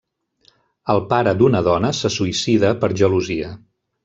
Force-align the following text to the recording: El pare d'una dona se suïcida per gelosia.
El 0.93 1.01
pare 1.11 1.33
d'una 1.41 1.61
dona 1.67 1.93
se 2.01 2.13
suïcida 2.19 2.73
per 2.85 2.91
gelosia. 3.05 3.53